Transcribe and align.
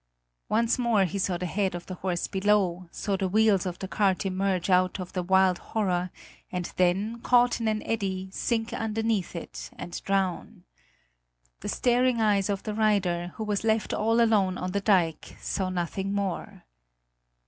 Once 0.49 0.79
more 0.79 1.05
he 1.05 1.19
saw 1.19 1.37
the 1.37 1.45
head 1.45 1.75
of 1.75 1.85
the 1.85 1.93
horse 1.93 2.25
below, 2.25 2.89
saw 2.91 3.15
the 3.15 3.27
wheels 3.27 3.67
of 3.67 3.77
the 3.77 3.87
cart 3.87 4.25
emerge 4.25 4.67
out 4.67 4.99
of 4.99 5.13
the 5.13 5.21
wild 5.21 5.59
horror 5.59 6.09
and 6.51 6.73
then, 6.77 7.19
caught 7.19 7.61
in 7.61 7.67
an 7.67 7.83
eddy, 7.83 8.27
sink 8.31 8.73
underneath 8.73 9.35
it 9.35 9.69
and 9.77 10.01
drown. 10.03 10.63
The 11.59 11.69
staring 11.69 12.19
eyes 12.19 12.49
of 12.49 12.63
the 12.63 12.73
rider, 12.73 13.33
who 13.35 13.43
was 13.43 13.63
left 13.63 13.93
all 13.93 14.19
alone 14.19 14.57
on 14.57 14.71
the 14.71 14.81
dike, 14.81 15.35
saw 15.39 15.69
nothing 15.69 16.13
more. 16.15 16.63